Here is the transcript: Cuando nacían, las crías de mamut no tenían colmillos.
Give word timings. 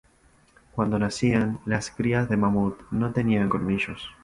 Cuando 0.71 0.97
nacían, 0.97 1.59
las 1.63 1.91
crías 1.91 2.27
de 2.27 2.35
mamut 2.35 2.75
no 2.89 3.11
tenían 3.11 3.49
colmillos. 3.49 4.09